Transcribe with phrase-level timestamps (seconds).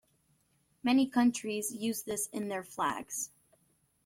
[0.81, 3.29] Many countries use this in their flags.